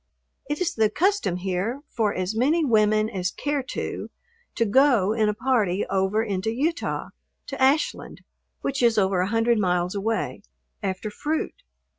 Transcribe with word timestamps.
It 0.49 0.59
is 0.59 0.73
the 0.73 0.89
custom 0.89 1.35
here 1.37 1.81
for 1.87 2.11
as 2.11 2.33
many 2.35 2.65
women 2.65 3.07
as 3.07 3.29
care 3.29 3.61
to 3.69 4.09
to 4.55 4.65
go 4.65 5.13
in 5.13 5.29
a 5.29 5.33
party 5.35 5.85
over 5.91 6.23
into 6.23 6.49
Utah 6.51 7.09
to 7.45 7.61
Ashland 7.61 8.21
(which 8.61 8.81
is 8.81 8.97
over 8.97 9.21
a 9.21 9.27
hundred 9.29 9.59
miles 9.59 9.93
away) 9.93 10.41
after 10.81 11.11
fruit. 11.11 11.61